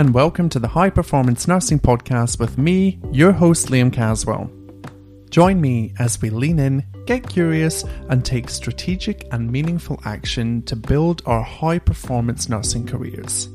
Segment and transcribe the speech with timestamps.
[0.00, 4.50] And welcome to the High Performance Nursing Podcast with me, your host, Liam Caswell.
[5.28, 10.74] Join me as we lean in, get curious, and take strategic and meaningful action to
[10.74, 13.50] build our high performance nursing careers.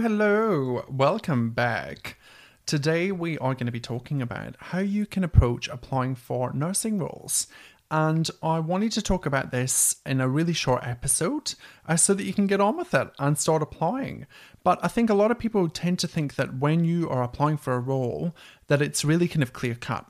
[0.00, 0.84] Hello.
[0.90, 2.18] Welcome back.
[2.66, 6.98] Today we are going to be talking about how you can approach applying for nursing
[6.98, 7.46] roles.
[7.90, 11.54] And I wanted to talk about this in a really short episode
[11.88, 14.26] uh, so that you can get on with it and start applying.
[14.62, 17.56] But I think a lot of people tend to think that when you are applying
[17.56, 18.34] for a role,
[18.66, 20.06] that it's really kind of clear cut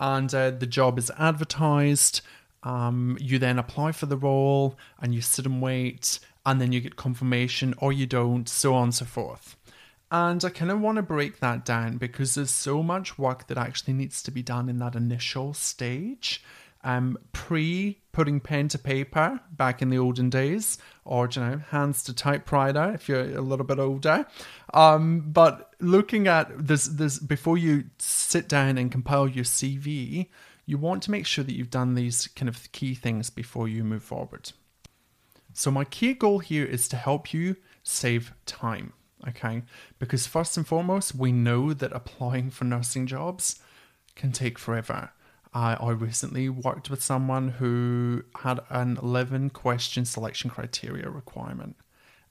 [0.00, 2.22] and uh, the job is advertised.
[2.62, 6.80] Um, you then apply for the role and you sit and wait and then you
[6.80, 9.56] get confirmation or you don't, so on and so forth.
[10.10, 13.58] And I kind of want to break that down because there's so much work that
[13.58, 16.42] actually needs to be done in that initial stage.
[16.84, 22.04] Um, pre putting pen to paper back in the olden days, or you know, hands
[22.04, 24.24] to typewriter if you're a little bit older.
[24.72, 30.28] Um, but looking at this, this before you sit down and compile your CV,
[30.64, 33.82] you want to make sure that you've done these kind of key things before you
[33.82, 34.52] move forward.
[35.58, 38.92] So, my key goal here is to help you save time,
[39.26, 39.62] okay?
[39.98, 43.58] Because, first and foremost, we know that applying for nursing jobs
[44.14, 45.12] can take forever.
[45.54, 51.76] I, recently worked with someone who had an 11 question selection criteria requirement.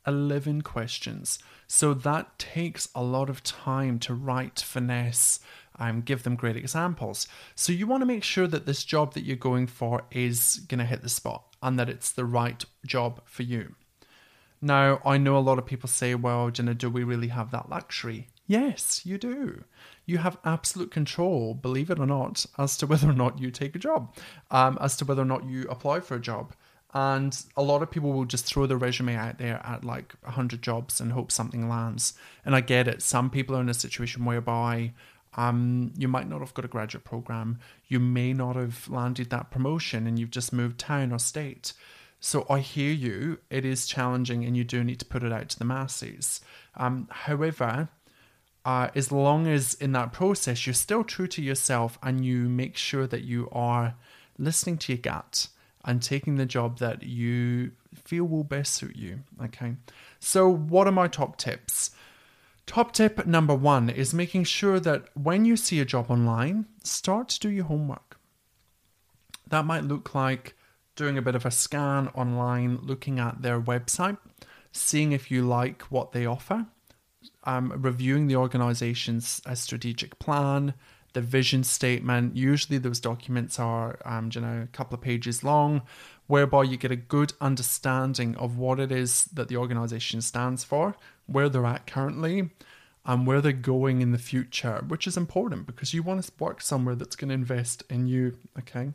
[0.06, 1.40] 11 questions.
[1.66, 5.40] So that takes a lot of time to write, finesse,
[5.80, 7.28] um, give them great examples.
[7.56, 10.78] So you want to make sure that this job that you're going for is going
[10.78, 13.74] to hit the spot and that it's the right job for you.
[14.62, 17.70] Now, I know a lot of people say, well, Jenna, do we really have that
[17.70, 18.28] luxury?
[18.46, 19.64] Yes, you do.
[20.06, 23.76] You have absolute control, believe it or not, as to whether or not you take
[23.76, 24.16] a job,
[24.52, 26.54] um, as to whether or not you apply for a job.
[26.94, 30.62] And a lot of people will just throw their resume out there at like 100
[30.62, 32.14] jobs and hope something lands.
[32.46, 33.02] And I get it.
[33.02, 34.94] Some people are in a situation whereby
[35.36, 37.60] um, you might not have got a graduate program.
[37.88, 41.74] You may not have landed that promotion and you've just moved town or state.
[42.20, 43.40] So I hear you.
[43.50, 46.42] It is challenging and you do need to put it out to the masses.
[46.76, 47.90] Um, however,
[48.64, 52.78] uh, as long as in that process you're still true to yourself and you make
[52.78, 53.96] sure that you are
[54.40, 55.50] listening to your gut
[55.84, 59.20] and taking the job that you feel will best suit you.
[59.44, 59.76] Okay.
[60.20, 61.92] So, what are my top tips?
[62.66, 67.30] Top tip number one is making sure that when you see a job online, start
[67.30, 68.18] to do your homework.
[69.48, 70.56] That might look like
[70.96, 74.18] doing a bit of a scan online, looking at their website,
[74.72, 76.66] seeing if you like what they offer,
[77.44, 80.74] um, reviewing the organization's uh, strategic plan,
[81.14, 82.36] the vision statement.
[82.36, 85.84] Usually, those documents are, um, you know, a couple of pages long,
[86.28, 90.96] whereby you get a good understanding of what it is that the organization stands for,
[91.26, 92.50] where they're at currently,
[93.06, 96.62] and where they're going in the future, which is important because you want to work
[96.62, 98.38] somewhere that's going to invest in you.
[98.58, 98.92] Okay.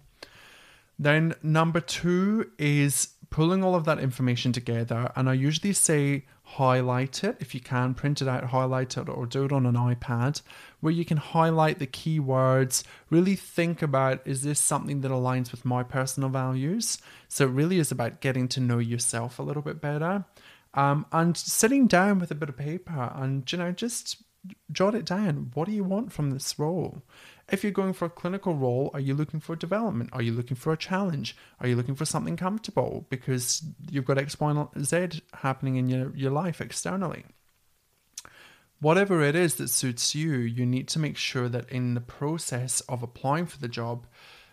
[0.98, 5.10] Then, number two is pulling all of that information together.
[5.16, 9.24] And I usually say highlight it if you can, print it out, highlight it, or
[9.24, 10.42] do it on an iPad
[10.80, 15.64] where you can highlight the keywords, really think about is this something that aligns with
[15.64, 16.98] my personal values?
[17.28, 20.24] So it really is about getting to know yourself a little bit better.
[20.74, 24.22] Um, and sitting down with a bit of paper and, you know, just
[24.72, 25.50] jot it down.
[25.54, 27.02] What do you want from this role?
[27.50, 30.10] If you're going for a clinical role, are you looking for development?
[30.12, 31.36] Are you looking for a challenge?
[31.58, 36.16] Are you looking for something comfortable because you've got X, Y, Z happening in your,
[36.16, 37.24] your life externally?
[38.80, 42.80] Whatever it is that suits you, you need to make sure that in the process
[42.82, 44.06] of applying for the job,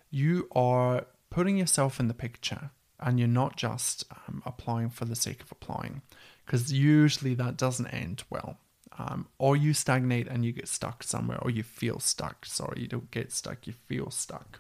[0.10, 5.15] you are putting yourself in the picture and you're not just um, applying for the
[5.15, 6.01] sake of applying
[6.45, 8.57] because usually that doesn't end well.
[8.99, 12.47] Um, or you stagnate and you get stuck somewhere, or you feel stuck.
[12.47, 14.59] Sorry, you don't get stuck, you feel stuck.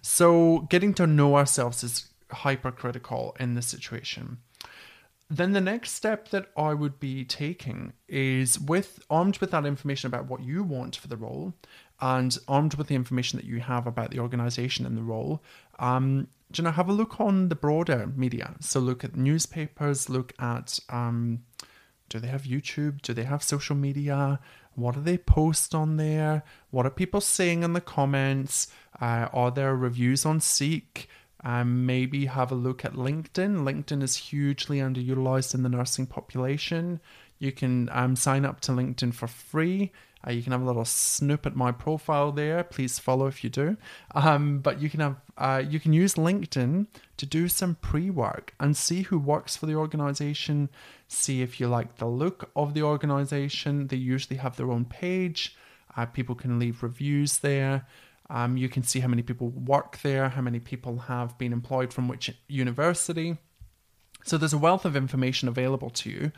[0.00, 4.38] So, getting to know ourselves is hypercritical in this situation.
[5.28, 10.06] Then the next step that I would be taking is with armed with that information
[10.06, 11.52] about what you want for the role
[12.00, 15.42] and armed with the information that you have about the organization and the role,
[15.78, 18.54] um, you know, have a look on the broader media.
[18.60, 21.42] So look at newspapers, look at um,
[22.08, 23.02] do they have YouTube?
[23.02, 24.38] Do they have social media?
[24.74, 26.44] What do they post on there?
[26.70, 28.68] What are people saying in the comments?
[29.00, 31.08] Uh, are there reviews on Seek?
[31.44, 33.62] Um, maybe have a look at LinkedIn.
[33.62, 37.00] LinkedIn is hugely underutilized in the nursing population.
[37.38, 39.92] You can um, sign up to LinkedIn for free.
[40.26, 42.64] Uh, you can have a little snoop at my profile there.
[42.64, 43.76] Please follow if you do.
[44.14, 46.86] Um, but you can have uh, you can use LinkedIn
[47.18, 50.68] to do some pre-work and see who works for the organization.
[51.08, 53.86] See if you like the look of the organization.
[53.86, 55.56] They usually have their own page.
[55.96, 57.86] Uh, people can leave reviews there.
[58.28, 61.92] Um, you can see how many people work there, how many people have been employed
[61.92, 63.38] from which university.
[64.24, 66.32] So there's a wealth of information available to you,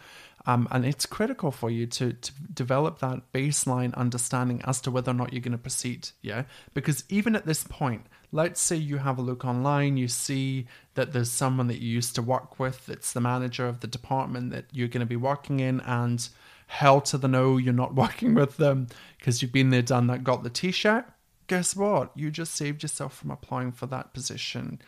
[0.47, 5.11] um, and it's critical for you to, to develop that baseline understanding as to whether
[5.11, 6.11] or not you're going to proceed.
[6.23, 6.45] Yeah,
[6.75, 11.13] because even at this point, let's say you have a look online, you see that
[11.13, 14.67] there's someone that you used to work with, it's the manager of the department that
[14.73, 16.29] you're going to be working in, and
[16.69, 18.87] hell to the no, you're not working with them
[19.19, 21.05] because you've been there, done that, got the t-shirt.
[21.47, 22.13] Guess what?
[22.15, 24.81] You just saved yourself from applying for that position.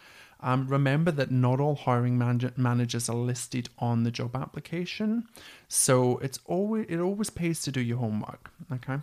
[0.42, 5.26] Um, remember that not all hiring man- managers are listed on the job application,
[5.68, 8.50] so it's always it always pays to do your homework.
[8.72, 8.98] Okay.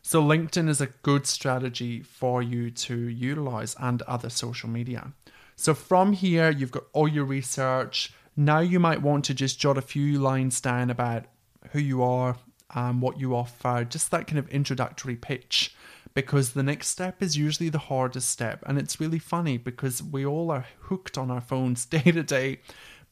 [0.00, 5.12] So LinkedIn is a good strategy for you to utilize and other social media.
[5.54, 8.12] So from here, you've got all your research.
[8.36, 11.24] Now you might want to just jot a few lines down about
[11.72, 12.36] who you are,
[12.74, 15.74] um, what you offer, just that kind of introductory pitch
[16.14, 18.62] because the next step is usually the hardest step.
[18.66, 22.60] And it's really funny because we all are hooked on our phones day to day.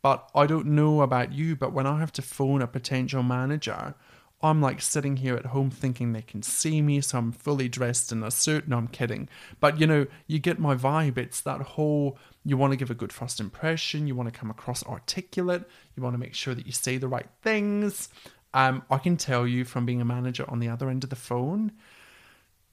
[0.03, 3.94] But I don't know about you, but when I have to phone a potential manager,
[4.43, 8.12] I'm like sitting here at home thinking they can see me, so I'm fully dressed
[8.12, 8.69] in a suit.
[8.69, 9.29] No, I'm kidding.
[9.61, 11.17] But you know, you get my vibe.
[11.17, 14.50] It's that whole you want to give a good first impression, you want to come
[14.50, 15.64] across articulate,
[15.97, 18.08] you want to make sure that you say the right things.
[18.56, 21.17] Um, I can tell you from being a manager on the other end of the
[21.17, 21.73] phone,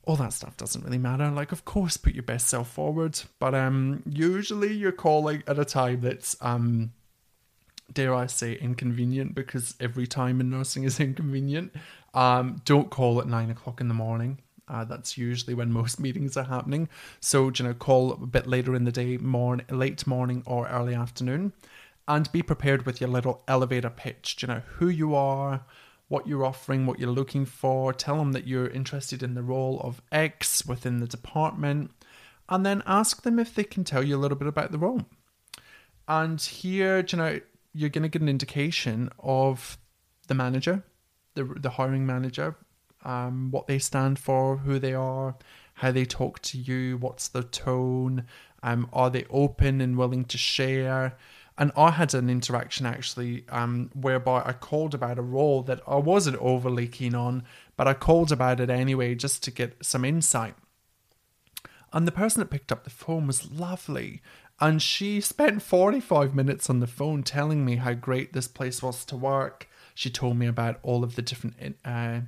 [0.05, 1.29] all that stuff doesn't really matter.
[1.29, 5.65] Like, of course, put your best self forward, but um, usually you're calling at a
[5.65, 6.93] time that's um,
[7.91, 11.73] dare I say, inconvenient because every time in nursing is inconvenient.
[12.13, 14.39] Um, don't call at nine o'clock in the morning.
[14.69, 16.87] Uh, that's usually when most meetings are happening.
[17.19, 20.93] So, you know, call a bit later in the day, morning, late morning, or early
[20.93, 21.51] afternoon,
[22.07, 24.35] and be prepared with your little elevator pitch.
[24.35, 25.65] Do You know who you are,
[26.07, 27.93] what you're offering, what you're looking for.
[27.93, 31.91] Tell them that you're interested in the role of X within the department,
[32.49, 35.05] and then ask them if they can tell you a little bit about the role.
[36.07, 37.39] And here, you know,
[37.73, 39.77] you're going to get an indication of
[40.27, 40.83] the manager,
[41.35, 42.55] the the hiring manager,
[43.03, 45.35] um, what they stand for, who they are,
[45.75, 48.25] how they talk to you, what's their tone,
[48.61, 51.17] um, are they open and willing to share?
[51.57, 55.97] And I had an interaction actually um, whereby I called about a role that I
[55.97, 57.43] wasn't overly keen on,
[57.77, 60.55] but I called about it anyway just to get some insight.
[61.91, 64.21] And the person that picked up the phone was lovely.
[64.59, 69.05] And she spent 45 minutes on the phone telling me how great this place was
[69.05, 69.69] to work.
[69.93, 72.21] She told me about all of the different uh,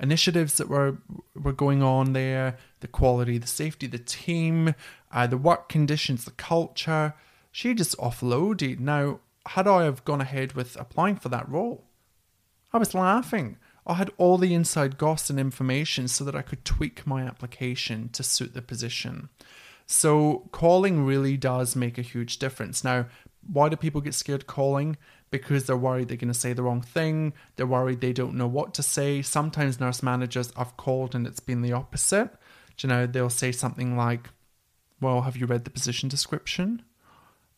[0.00, 0.98] initiatives that were
[1.34, 4.74] were going on there, the quality, the safety, the team,
[5.10, 7.14] uh, the work conditions, the culture
[7.50, 8.78] she just offloaded.
[8.78, 11.84] Now, had I have gone ahead with applying for that role,
[12.72, 13.56] I was laughing.
[13.86, 18.10] I had all the inside goss and information so that I could tweak my application
[18.10, 19.30] to suit the position.
[19.86, 22.84] So calling really does make a huge difference.
[22.84, 23.06] Now,
[23.52, 24.96] why do people get scared calling?
[25.30, 27.32] Because they're worried they're going to say the wrong thing.
[27.56, 29.22] They're worried they don't know what to say.
[29.22, 32.30] Sometimes nurse managers I've called and it's been the opposite.
[32.76, 34.28] Do you know, they'll say something like,
[35.00, 36.82] Well, have you read the position description?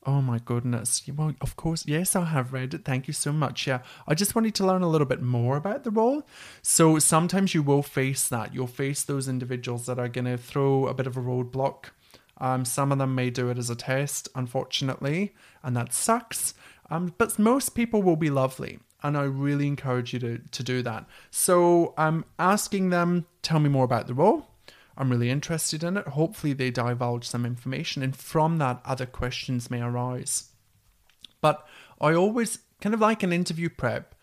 [0.04, 1.02] Oh my goodness.
[1.06, 2.84] Well, of course, yes, I have read it.
[2.84, 3.68] Thank you so much.
[3.68, 6.26] Yeah, I just wanted to learn a little bit more about the role.
[6.60, 8.52] So sometimes you will face that.
[8.52, 11.90] You'll face those individuals that are going to throw a bit of a roadblock.
[12.38, 16.54] Um, some of them may do it as a test, unfortunately, and that sucks.
[16.90, 20.82] Um, but most people will be lovely, and I really encourage you to, to do
[20.82, 21.06] that.
[21.30, 24.48] So I'm um, asking them, tell me more about the role
[24.96, 26.08] I'm really interested in it.
[26.08, 30.50] Hopefully, they divulge some information, and from that, other questions may arise.
[31.40, 31.66] But
[32.00, 34.14] I always kind of like an interview prep.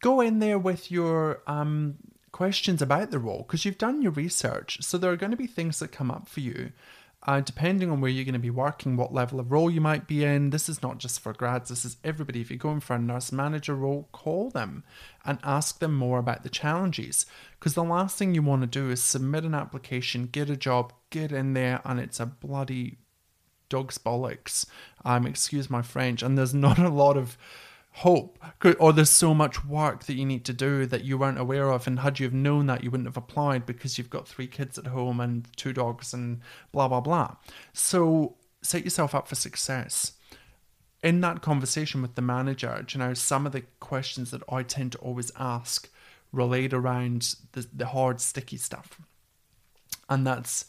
[0.00, 1.96] Go in there with your um,
[2.32, 4.78] questions about the role because you've done your research.
[4.82, 6.72] So there are going to be things that come up for you
[7.28, 10.06] uh, depending on where you're going to be working, what level of role you might
[10.06, 10.48] be in.
[10.48, 12.40] This is not just for grads, this is everybody.
[12.40, 14.82] If you're going for a nurse manager role, call them
[15.26, 17.26] and ask them more about the challenges.
[17.58, 20.94] Because the last thing you want to do is submit an application, get a job,
[21.10, 22.96] get in there, and it's a bloody
[23.68, 24.64] dog's bollocks.
[25.04, 26.22] Um, excuse my French.
[26.22, 27.36] And there's not a lot of
[27.98, 28.38] hope
[28.78, 31.86] or there's so much work that you need to do that you weren't aware of
[31.86, 34.78] and had you have known that you wouldn't have applied because you've got three kids
[34.78, 36.40] at home and two dogs and
[36.70, 37.34] blah blah blah.
[37.72, 40.12] So set yourself up for success.
[41.02, 44.92] In that conversation with the manager you know some of the questions that i tend
[44.92, 45.88] to always ask
[46.32, 49.00] relate around the, the hard sticky stuff.
[50.08, 50.66] And that's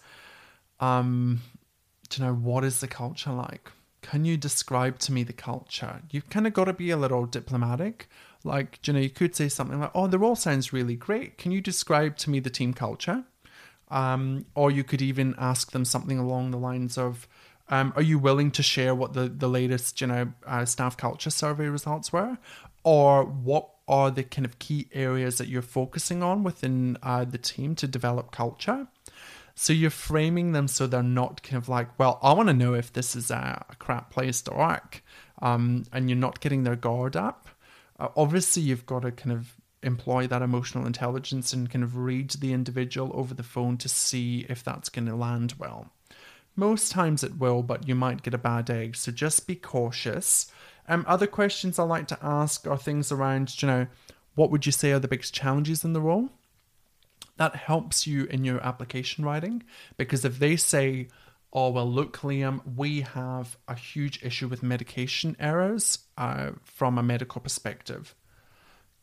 [0.79, 1.41] um
[2.15, 3.71] you know what is the culture like
[4.01, 6.01] can you describe to me the culture?
[6.11, 8.09] You've kind of got to be a little diplomatic.
[8.43, 11.37] Like, you know, you could say something like, oh, the role sounds really great.
[11.37, 13.25] Can you describe to me the team culture?
[13.89, 17.27] Um, or you could even ask them something along the lines of,
[17.69, 21.29] um, are you willing to share what the, the latest, you know, uh, staff culture
[21.29, 22.37] survey results were?
[22.83, 27.37] Or what are the kind of key areas that you're focusing on within uh, the
[27.37, 28.87] team to develop culture?
[29.61, 32.75] So you're framing them so they're not kind of like, well, I want to know
[32.75, 35.03] if this is a, a crap place to work,
[35.41, 37.49] um, and you're not getting their guard up.
[37.99, 42.29] Uh, obviously, you've got to kind of employ that emotional intelligence and kind of read
[42.29, 45.91] the individual over the phone to see if that's going to land well.
[46.55, 48.95] Most times it will, but you might get a bad egg.
[48.95, 50.49] So just be cautious.
[50.87, 53.87] Um, other questions I like to ask are things around, you know,
[54.35, 56.29] what would you say are the biggest challenges in the role?
[57.39, 59.63] That helps you in your application writing
[59.95, 61.07] because if they say,
[61.53, 67.03] oh, well, look, Liam, we have a huge issue with medication errors uh, from a
[67.03, 68.13] medical perspective.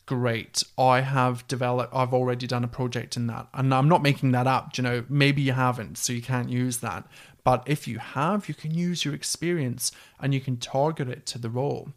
[0.05, 0.63] Great.
[0.77, 3.49] I have developed, I've already done a project in that.
[3.55, 4.77] And I'm not making that up.
[4.77, 7.07] You know, maybe you haven't, so you can't use that.
[7.43, 11.39] But if you have, you can use your experience and you can target it to
[11.39, 11.89] the role.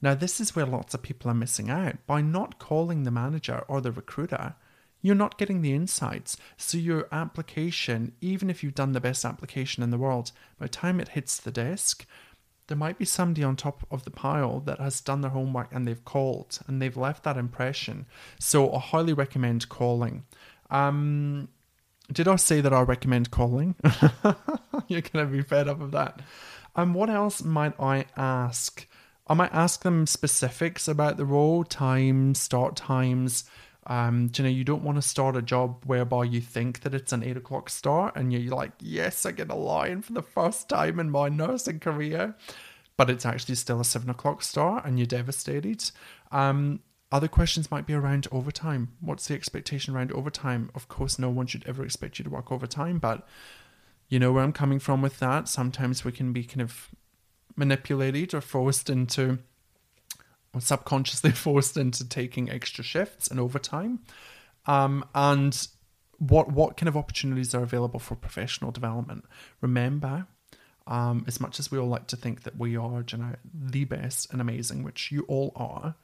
[0.00, 3.64] Now, this is where lots of people are missing out by not calling the manager
[3.66, 4.54] or the recruiter
[5.00, 6.36] you're not getting the insights.
[6.56, 10.70] So your application, even if you've done the best application in the world, by the
[10.70, 12.06] time it hits the desk,
[12.68, 15.88] there might be somebody on top of the pile that has done their homework and
[15.88, 18.06] they've called and they've left that impression.
[18.38, 20.24] So I highly recommend calling.
[20.70, 21.48] Um,
[22.12, 23.74] did I say that I recommend calling?
[24.88, 26.20] You're going to be fed up of that.
[26.76, 28.86] And um, what else might I ask?
[29.26, 33.44] I might ask them specifics about the role, times, start times,
[33.88, 37.12] um, you know, you don't want to start a job whereby you think that it's
[37.12, 40.68] an eight o'clock start and you're like, yes, I get a line for the first
[40.68, 42.36] time in my nursing career,
[42.98, 45.90] but it's actually still a seven o'clock start and you're devastated.
[46.30, 46.80] Um,
[47.10, 48.92] other questions might be around overtime.
[49.00, 50.70] What's the expectation around overtime?
[50.74, 53.26] Of course, no one should ever expect you to work overtime, but
[54.10, 55.48] you know where I'm coming from with that.
[55.48, 56.90] Sometimes we can be kind of
[57.56, 59.38] manipulated or forced into
[60.58, 64.00] subconsciously forced into taking extra shifts and overtime.
[64.66, 65.68] Um, and
[66.18, 69.24] what what kind of opportunities are available for professional development?
[69.60, 70.26] Remember,
[70.86, 74.32] um, as much as we all like to think that we are, know, the best
[74.32, 75.94] and amazing, which you all are,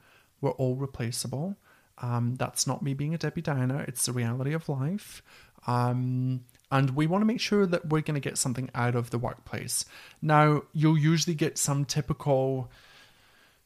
[0.41, 1.57] we're all replaceable.
[1.97, 3.83] Um, that's not me being a Debbie Downer.
[3.87, 5.23] It's the reality of life.
[5.65, 9.09] Um, and we want to make sure that we're going to get something out of
[9.09, 9.85] the workplace.
[10.21, 12.69] Now, you'll usually get some typical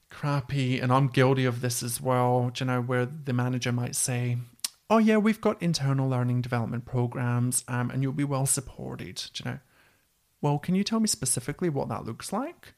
[0.09, 4.37] crappy, and I'm guilty of this as well, you know, where the manager might say,
[4.91, 9.45] Oh, yeah, we've got internal learning development programs um, and you'll be well supported, you
[9.45, 9.59] know.
[10.41, 12.73] Well, can you tell me specifically what that looks like?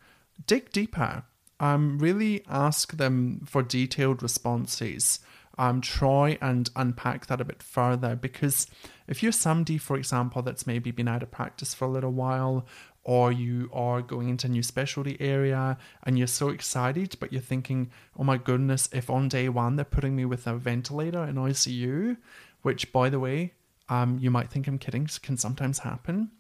[0.46, 1.24] Dig deeper.
[1.60, 5.20] Um, really ask them for detailed responses.
[5.58, 8.68] Um, try and unpack that a bit further because
[9.08, 12.66] if you're somebody, for example, that's maybe been out of practice for a little while
[13.04, 17.42] or you are going into a new specialty area and you're so excited, but you're
[17.42, 21.36] thinking, oh my goodness, if on day one they're putting me with a ventilator in
[21.36, 22.18] ICU,
[22.62, 23.54] which by the way,
[23.90, 26.32] um, you might think I'm kidding, can sometimes happen.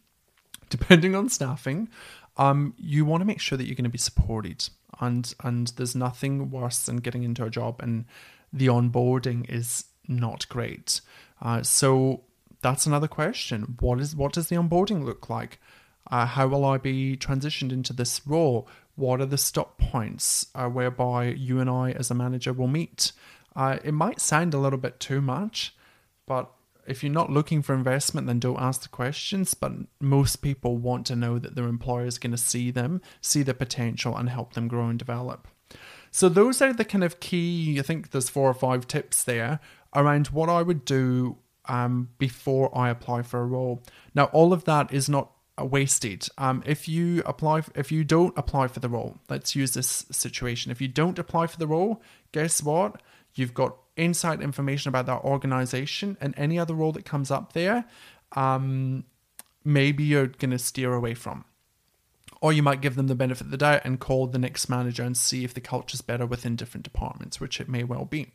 [0.72, 1.89] depending on staffing,
[2.38, 4.68] um, you want to make sure that you're going to be supported.
[5.00, 8.06] And and there's nothing worse than getting into a job and
[8.53, 11.01] the onboarding is not great.
[11.41, 12.22] Uh, so
[12.62, 13.77] that's another question.
[13.79, 15.60] What is what does the onboarding look like?
[16.10, 18.67] Uh, how will I be transitioned into this role?
[18.96, 23.13] What are the stop points uh, whereby you and I, as a manager, will meet?
[23.55, 25.75] Uh, it might sound a little bit too much,
[26.25, 26.51] but
[26.88, 29.53] if you're not looking for investment, then don't ask the questions.
[29.53, 33.43] But most people want to know that their employer is going to see them, see
[33.43, 35.48] the potential, and help them grow and develop.
[36.12, 39.60] So, those are the kind of key, I think there's four or five tips there
[39.96, 43.82] around what I would do um, before I apply for a role.
[44.13, 46.27] Now, all of that is not wasted.
[46.38, 50.72] Um, if you apply, if you don't apply for the role, let's use this situation.
[50.72, 52.01] If you don't apply for the role,
[52.32, 53.01] guess what?
[53.36, 57.86] You've got inside information about that organization and any other role that comes up there.
[58.34, 59.06] Um,
[59.63, 61.46] maybe you're going to steer away from.
[62.42, 65.04] Or you might give them the benefit of the doubt and call the next manager
[65.04, 68.34] and see if the culture's better within different departments, which it may well be.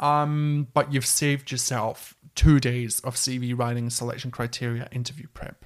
[0.00, 5.64] Um, but you've saved yourself two days of CV writing, selection criteria, interview prep.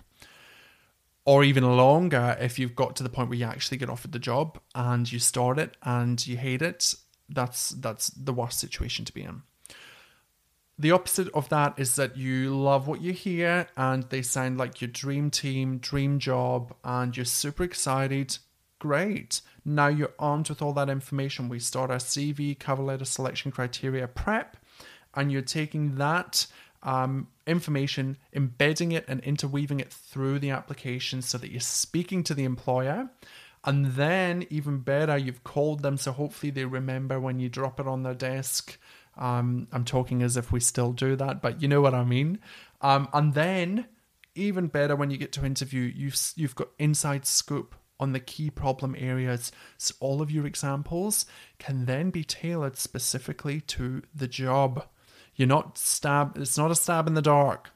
[1.25, 4.19] Or even longer if you've got to the point where you actually get offered the
[4.19, 6.95] job and you start it and you hate it.
[7.31, 9.43] That's that's the worst situation to be in.
[10.79, 14.81] The opposite of that is that you love what you hear and they sound like
[14.81, 18.39] your dream team, dream job, and you're super excited.
[18.81, 19.41] Great.
[19.65, 21.49] Now you're armed with all that information.
[21.49, 24.57] We start our CV, cover letter selection criteria prep,
[25.15, 26.47] and you're taking that
[26.83, 32.35] um, information, embedding it and interweaving it through the application so that you're speaking to
[32.35, 33.11] the employer.
[33.65, 37.87] And then, even better, you've called them so hopefully they remember when you drop it
[37.87, 38.77] on their desk.
[39.17, 42.39] Um, I'm talking as if we still do that, but you know what I mean.
[42.81, 43.87] Um, and then,
[44.35, 48.51] even better, when you get to interview, you've you've got inside scoop on the key
[48.51, 49.53] problem areas.
[49.79, 51.27] So all of your examples
[51.59, 54.87] can then be tailored specifically to the job.
[55.37, 57.71] You're not stab it's not a stab in the dark.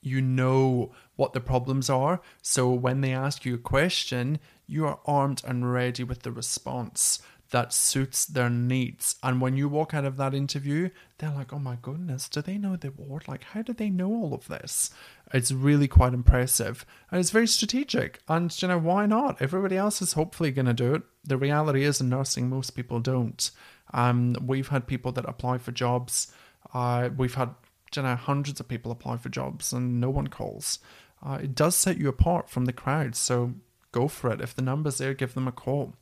[0.00, 2.20] You know what the problems are.
[2.42, 7.22] So when they ask you a question, you are armed and ready with the response
[7.54, 9.14] that suits their needs.
[9.22, 12.58] And when you walk out of that interview, they're like, oh my goodness, do they
[12.58, 13.28] know the ward?
[13.28, 14.90] Like, how do they know all of this?
[15.32, 16.84] It's really quite impressive.
[17.12, 18.18] And it's very strategic.
[18.28, 19.40] And, you know, why not?
[19.40, 21.02] Everybody else is hopefully going to do it.
[21.22, 23.48] The reality is, in nursing, most people don't.
[23.92, 26.32] Um, we've had people that apply for jobs.
[26.74, 27.50] Uh, we've had,
[27.94, 30.80] you know, hundreds of people apply for jobs and no one calls.
[31.24, 33.14] Uh, it does set you apart from the crowd.
[33.14, 33.54] So
[33.92, 34.40] go for it.
[34.40, 35.94] If the number's there, give them a call.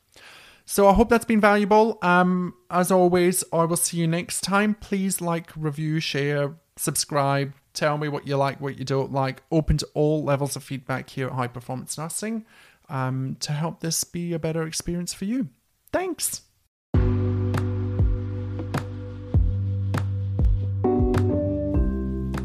[0.64, 1.98] So I hope that's been valuable.
[2.02, 4.74] Um, as always, I will see you next time.
[4.74, 7.52] Please like, review, share, subscribe.
[7.74, 9.42] Tell me what you like, what you don't like.
[9.50, 12.44] Open to all levels of feedback here at High Performance Nursing
[12.88, 15.48] um, to help this be a better experience for you.
[15.92, 16.42] Thanks.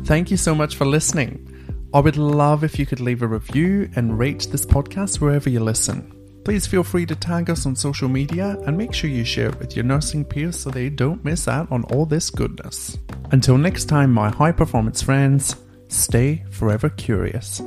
[0.06, 1.54] Thank you so much for listening.
[1.94, 5.60] I would love if you could leave a review and rate this podcast wherever you
[5.60, 6.17] listen.
[6.48, 9.60] Please feel free to tag us on social media and make sure you share it
[9.60, 12.98] with your nursing peers so they don't miss out on all this goodness.
[13.34, 15.58] Until next time, my high performance friends,
[15.90, 17.62] stay forever curious.